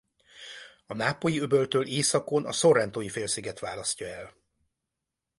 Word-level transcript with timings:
A 0.85 0.93
Nápolyi-öböltől 0.93 1.87
északon 1.87 2.45
a 2.45 2.51
Sorrentói-félsziget 2.51 3.59
választja 3.59 4.07
el. 4.07 4.33